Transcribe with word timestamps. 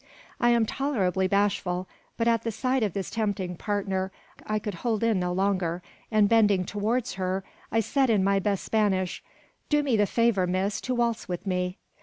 I 0.39 0.49
am 0.49 0.65
tolerably 0.65 1.27
bashful; 1.27 1.87
but 2.17 2.27
at 2.27 2.41
the 2.41 2.51
sight 2.51 2.81
of 2.81 2.93
this 2.93 3.11
tempting 3.11 3.55
partner, 3.55 4.11
I 4.47 4.57
could 4.57 4.73
hold 4.73 5.03
in 5.03 5.19
no 5.19 5.31
longer, 5.31 5.83
and 6.09 6.27
bending 6.27 6.65
towards 6.65 7.13
her, 7.13 7.43
I 7.71 7.81
said 7.81 8.09
in 8.09 8.23
my 8.23 8.39
best 8.39 8.63
Spanish, 8.65 9.23
"Do 9.69 9.83
me 9.83 9.95
the 9.95 10.07
favour, 10.07 10.47
miss, 10.47 10.81
to 10.81 10.95
waltz 10.95 11.27
with 11.29 11.45
me." 11.45 11.77